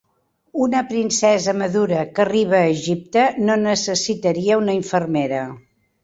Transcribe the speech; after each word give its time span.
Una 0.67 0.79
princesa 0.91 1.53
madura 1.57 1.99
que 2.15 2.23
arriba 2.23 2.55
a 2.61 2.71
Egipte 2.77 3.25
no 3.49 3.57
necessitaria 3.65 4.57
una 4.63 4.75
infermera. 4.79 5.43